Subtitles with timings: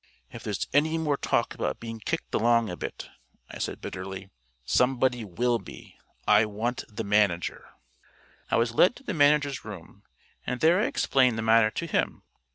[0.31, 3.07] "If there's any more talk about being kicked along a bit,"
[3.51, 4.31] I said bitterly,
[4.65, 5.99] "somebody will be.
[6.27, 7.69] I want the manager."
[8.49, 10.01] I was led to the manager's room,
[10.43, 12.23] and there I explained the matter to him.